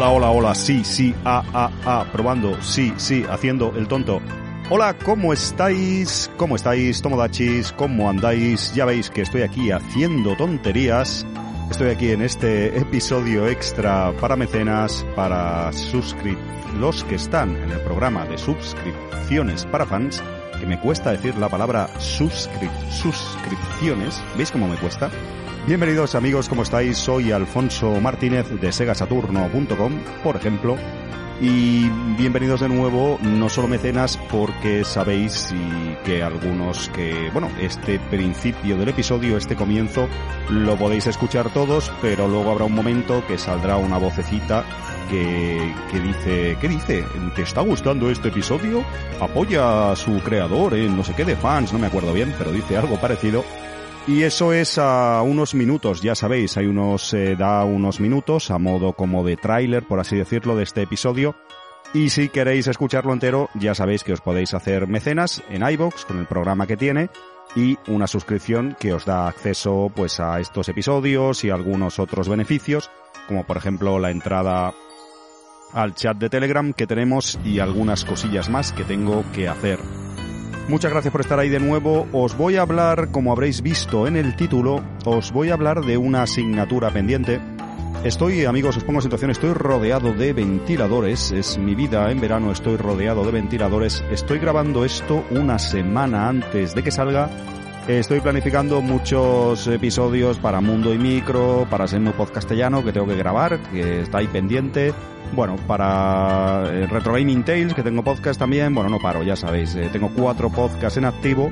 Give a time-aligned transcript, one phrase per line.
[0.00, 4.22] Hola, hola, hola, sí, sí, ah, ah, ah, probando, sí, sí, haciendo el tonto.
[4.70, 6.30] Hola, ¿cómo estáis?
[6.38, 7.70] ¿Cómo estáis, Tomodachis?
[7.72, 8.72] ¿Cómo andáis?
[8.74, 11.26] Ya veis que estoy aquí haciendo tonterías.
[11.70, 15.70] Estoy aquí en este episodio extra para mecenas, para
[16.78, 20.22] los que están en el programa de suscripciones para fans,
[20.58, 24.22] que me cuesta decir la palabra suscrip suscripciones.
[24.34, 25.10] ¿Veis cómo me cuesta?
[25.70, 26.98] Bienvenidos amigos, ¿cómo estáis?
[26.98, 30.74] Soy Alfonso Martínez de segasaturno.com, por ejemplo.
[31.40, 31.88] Y
[32.18, 35.54] bienvenidos de nuevo, no solo mecenas, porque sabéis
[36.04, 40.08] que algunos que, bueno, este principio del episodio, este comienzo,
[40.48, 44.64] lo podéis escuchar todos, pero luego habrá un momento que saldrá una vocecita
[45.08, 47.04] que, que dice, ¿qué dice?
[47.36, 48.84] ¿Te está gustando este episodio?
[49.20, 52.50] Apoya a su creador en no sé qué de fans, no me acuerdo bien, pero
[52.50, 53.44] dice algo parecido.
[54.06, 58.58] Y eso es a unos minutos, ya sabéis, hay unos, eh, da unos minutos a
[58.58, 61.36] modo como de tráiler, por así decirlo, de este episodio.
[61.92, 66.18] Y si queréis escucharlo entero, ya sabéis que os podéis hacer mecenas en iBox con
[66.18, 67.10] el programa que tiene
[67.54, 72.90] y una suscripción que os da acceso pues a estos episodios y algunos otros beneficios,
[73.26, 74.72] como por ejemplo la entrada
[75.72, 79.78] al chat de Telegram que tenemos y algunas cosillas más que tengo que hacer.
[80.70, 82.06] Muchas gracias por estar ahí de nuevo.
[82.12, 85.96] Os voy a hablar, como habréis visto en el título, os voy a hablar de
[85.96, 87.40] una asignatura pendiente.
[88.04, 92.52] Estoy, amigos, os pongo en situación, estoy rodeado de ventiladores, es mi vida en verano,
[92.52, 94.04] estoy rodeado de ventiladores.
[94.12, 97.28] Estoy grabando esto una semana antes de que salga.
[97.88, 103.58] Estoy planificando muchos episodios para Mundo y Micro, para Seno Podcastellano que tengo que grabar,
[103.72, 104.92] que está ahí pendiente.
[105.32, 109.74] Bueno, para eh, Retro Gaming Tales, que tengo podcast también, bueno, no paro, ya sabéis,
[109.76, 111.50] eh, tengo cuatro podcasts en activo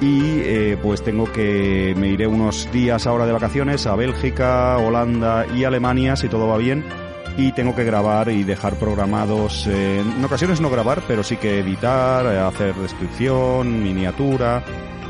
[0.00, 5.46] y eh, pues tengo que, me iré unos días ahora de vacaciones a Bélgica, Holanda
[5.54, 6.84] y Alemania, si todo va bien,
[7.36, 11.60] y tengo que grabar y dejar programados, eh, en ocasiones no grabar, pero sí que
[11.60, 14.62] editar, eh, hacer descripción, miniatura,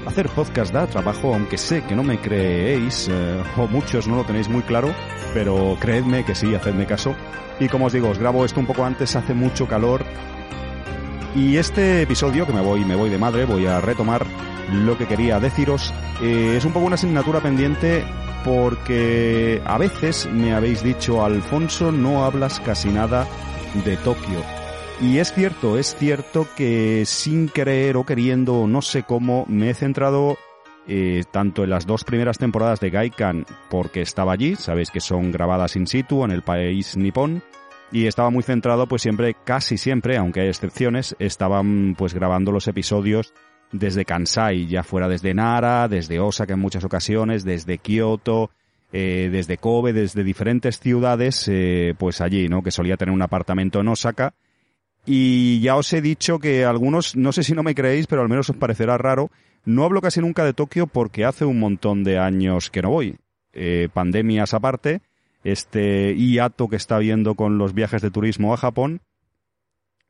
[0.06, 4.24] hacer podcast da trabajo, aunque sé que no me creéis, eh, o muchos no lo
[4.24, 4.94] tenéis muy claro,
[5.34, 7.14] pero creedme que sí, hacedme caso.
[7.58, 10.04] Y como os digo, os grabo esto un poco antes, hace mucho calor.
[11.34, 14.26] Y este episodio, que me voy, me voy de madre, voy a retomar
[14.72, 15.92] lo que quería deciros.
[16.22, 18.04] Eh, es un poco una asignatura pendiente
[18.44, 23.26] porque a veces me habéis dicho, Alfonso, no hablas casi nada
[23.84, 24.59] de Tokio.
[25.00, 29.74] Y es cierto, es cierto que sin querer o queriendo, no sé cómo, me he
[29.74, 30.36] centrado
[30.86, 35.32] eh, tanto en las dos primeras temporadas de Gaikan, porque estaba allí, sabéis que son
[35.32, 37.42] grabadas in situ en el país nipón,
[37.90, 42.68] y estaba muy centrado pues siempre, casi siempre, aunque hay excepciones, estaban pues grabando los
[42.68, 43.32] episodios
[43.72, 48.50] desde Kansai, ya fuera desde Nara, desde Osaka en muchas ocasiones, desde Kioto,
[48.92, 52.62] eh, desde Kobe, desde diferentes ciudades, eh, pues allí, ¿no?
[52.62, 54.34] Que solía tener un apartamento en Osaka.
[55.06, 58.28] Y ya os he dicho que algunos, no sé si no me creéis, pero al
[58.28, 59.30] menos os parecerá raro,
[59.64, 63.16] no hablo casi nunca de Tokio porque hace un montón de años que no voy.
[63.52, 65.00] Eh, pandemias aparte,
[65.42, 69.00] este hiato que está habiendo con los viajes de turismo a Japón,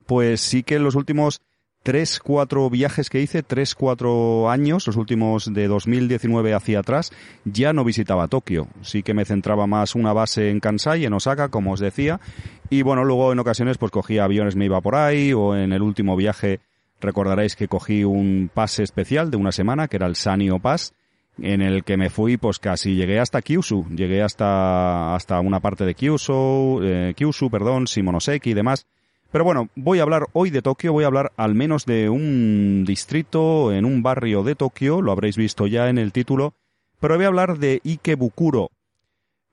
[0.06, 1.40] pues sí que en los últimos
[1.82, 7.12] tres, cuatro viajes que hice, tres, cuatro años, los últimos de 2019 hacia atrás,
[7.44, 8.68] ya no visitaba Tokio.
[8.82, 12.20] Sí que me centraba más una base en Kansai, en Osaka, como os decía.
[12.68, 15.82] Y bueno, luego en ocasiones pues cogía aviones, me iba por ahí, o en el
[15.82, 16.60] último viaje
[17.00, 20.92] recordaréis que cogí un pase especial de una semana, que era el Sanio Pass,
[21.40, 25.84] en el que me fui pues casi llegué hasta Kyushu, llegué hasta, hasta una parte
[25.84, 28.86] de Kyushu, eh, Kyushu, perdón, Shimonoseki y demás.
[29.32, 32.84] Pero bueno, voy a hablar hoy de Tokio, voy a hablar al menos de un
[32.84, 36.54] distrito en un barrio de Tokio, lo habréis visto ya en el título,
[36.98, 38.70] pero voy a hablar de Ikebukuro.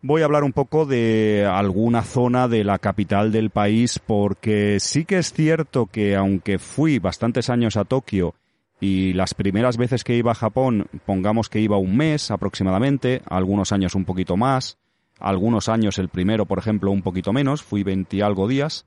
[0.02, 5.06] Voy a hablar un poco de alguna zona de la capital del país porque sí
[5.06, 8.34] que es cierto que aunque fui bastantes años a Tokio
[8.80, 13.72] y las primeras veces que iba a Japón, pongamos que iba un mes aproximadamente, algunos
[13.72, 14.80] años un poquito más,
[15.20, 18.86] algunos años el primero, por ejemplo, un poquito menos, fui 20 y algo días,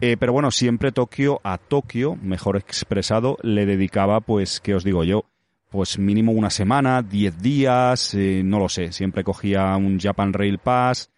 [0.00, 5.04] eh, pero bueno, siempre Tokio a Tokio, mejor expresado, le dedicaba, pues, ¿qué os digo
[5.04, 5.24] yo?
[5.70, 8.92] Pues mínimo una semana, diez días, eh, no lo sé.
[8.92, 11.10] Siempre cogía un Japan Rail Pass.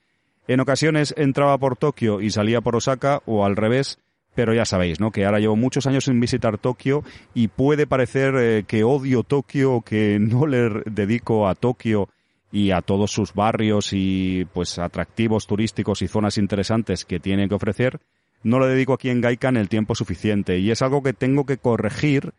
[0.48, 3.98] En ocasiones entraba por Tokio y salía por Osaka, o al revés,
[4.34, 5.10] pero ya sabéis, ¿no?
[5.10, 7.02] Que ahora llevo muchos años sin visitar Tokio
[7.34, 12.08] y puede parecer eh, que odio Tokio, que no le dedico a Tokio
[12.52, 17.54] y a todos sus barrios y pues atractivos turísticos y zonas interesantes que tiene que
[17.54, 17.98] ofrecer,
[18.42, 21.58] no le dedico aquí en Gaikan el tiempo suficiente y es algo que tengo que
[21.58, 22.32] corregir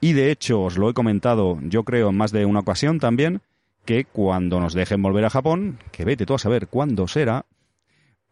[0.00, 3.42] y de hecho os lo he comentado yo creo en más de una ocasión también
[3.84, 7.46] que cuando nos dejen volver a Japón, que vete tú a saber cuándo será,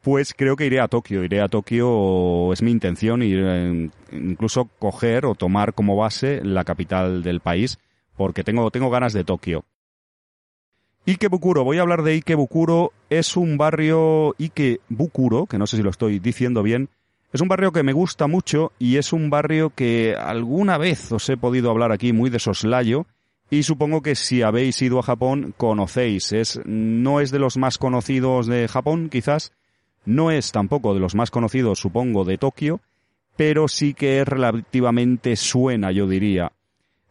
[0.02, 1.24] pues creo que iré a Tokio.
[1.24, 6.64] Iré a Tokio, es mi intención, ir, eh, incluso coger o tomar como base la
[6.64, 7.78] capital del país,
[8.16, 9.64] porque tengo, tengo ganas de Tokio.
[11.06, 15.90] Ikebukuro, voy a hablar de Ikebukuro, es un barrio Ikebukuro, que no sé si lo
[15.90, 16.90] estoy diciendo bien,
[17.32, 21.28] es un barrio que me gusta mucho y es un barrio que alguna vez os
[21.28, 23.06] he podido hablar aquí muy de soslayo
[23.50, 26.32] y supongo que si habéis ido a Japón conocéis.
[26.32, 29.52] Es, no es de los más conocidos de Japón, quizás,
[30.04, 32.80] no es tampoco de los más conocidos, supongo, de Tokio,
[33.36, 36.52] pero sí que es relativamente suena, yo diría.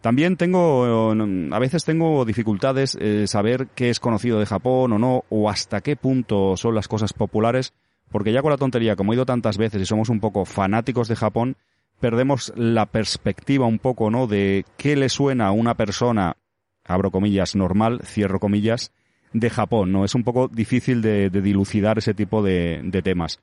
[0.01, 1.11] También tengo,
[1.51, 5.81] a veces tengo dificultades eh, saber qué es conocido de Japón o no, o hasta
[5.81, 7.73] qué punto son las cosas populares,
[8.11, 11.07] porque ya con la tontería, como he ido tantas veces y somos un poco fanáticos
[11.07, 11.57] de Japón,
[11.99, 14.27] perdemos la perspectiva un poco, ¿no?
[14.27, 16.37] De qué le suena a una persona,
[16.85, 18.91] abro comillas, normal, cierro comillas,
[19.33, 20.05] de Japón, ¿no?
[20.05, 23.39] Es un poco difícil de, dilucidar ese tipo de, temas.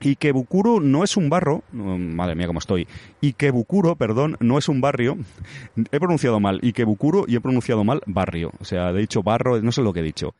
[0.00, 2.86] Ikebukuro no es un barrio, madre mía cómo estoy.
[3.20, 5.18] Ikebukuro, perdón, no es un barrio.
[5.92, 8.52] He pronunciado mal Ikebukuro y he pronunciado mal barrio.
[8.60, 10.34] O sea, he dicho barro, no sé lo que he dicho.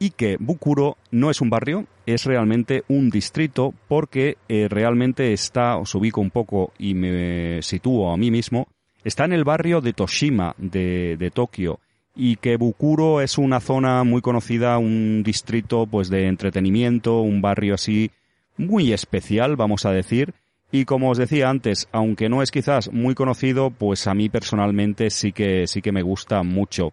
[0.00, 5.94] Ikebukuro, Ikebukuro no es un barrio, es realmente un distrito porque eh, realmente está, os
[5.94, 8.68] ubico un poco y me sitúo a mí mismo,
[9.04, 11.80] está en el barrio de Toshima de, de Tokio
[12.16, 17.74] y que Bukuro es una zona muy conocida, un distrito pues de entretenimiento, un barrio
[17.74, 18.10] así
[18.56, 20.34] muy especial, vamos a decir,
[20.70, 25.10] y como os decía antes, aunque no es quizás muy conocido, pues a mí personalmente
[25.10, 26.92] sí que sí que me gusta mucho.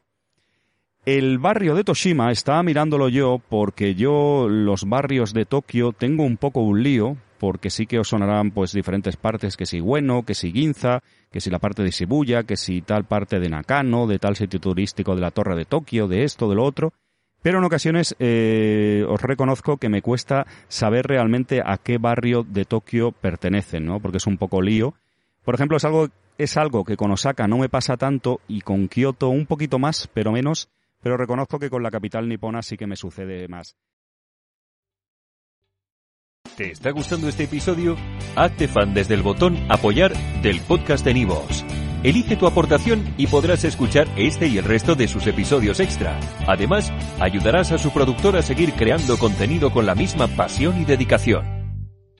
[1.03, 6.37] El barrio de Toshima estaba mirándolo yo porque yo los barrios de Tokio tengo un
[6.37, 10.35] poco un lío porque sí que os sonarán pues diferentes partes, que si Bueno, que
[10.35, 11.01] si Ginza,
[11.31, 14.59] que si la parte de Shibuya, que si tal parte de Nakano, de tal sitio
[14.59, 16.93] turístico de la Torre de Tokio, de esto, de lo otro.
[17.41, 22.65] Pero en ocasiones eh, os reconozco que me cuesta saber realmente a qué barrio de
[22.65, 23.99] Tokio pertenecen, ¿no?
[23.99, 24.93] Porque es un poco lío.
[25.43, 28.87] Por ejemplo, es algo, es algo que con Osaka no me pasa tanto y con
[28.87, 30.69] Kioto un poquito más, pero menos,
[31.01, 33.75] pero reconozco que con la capital nipona sí que me sucede más.
[36.55, 37.95] ¿Te está gustando este episodio?
[38.35, 41.65] Hazte fan desde el botón Apoyar del podcast de Nivos.
[42.03, 46.19] Elige tu aportación y podrás escuchar este y el resto de sus episodios extra.
[46.47, 51.60] Además, ayudarás a su productor a seguir creando contenido con la misma pasión y dedicación.